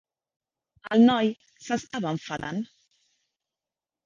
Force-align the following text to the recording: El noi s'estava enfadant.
El 0.95 1.05
noi 1.09 1.29
s'estava 1.67 2.15
enfadant. 2.17 2.63